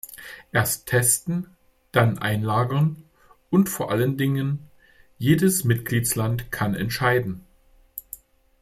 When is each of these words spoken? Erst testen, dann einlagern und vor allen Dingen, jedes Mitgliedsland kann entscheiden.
Erst 0.51 0.87
testen, 0.87 1.55
dann 1.91 2.17
einlagern 2.17 3.03
und 3.51 3.69
vor 3.69 3.91
allen 3.91 4.17
Dingen, 4.17 4.67
jedes 5.19 5.63
Mitgliedsland 5.63 6.51
kann 6.51 6.73
entscheiden. 6.73 7.45